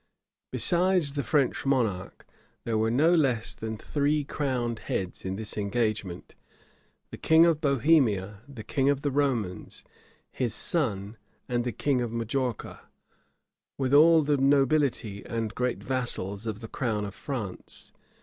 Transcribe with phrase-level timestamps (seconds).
[0.49, 2.25] Besides the French monarch,
[2.63, 6.33] there were no less than three crowned heads in this engagement;
[7.11, 9.83] the king of Bohemia, the king of the Romans,
[10.31, 11.17] his son,
[11.47, 12.79] and the king of Majorca;
[13.77, 17.91] with all the nobility and great vassals of the crown of France.